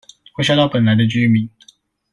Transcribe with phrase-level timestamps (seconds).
[0.33, 1.47] 會嚇到本來的居民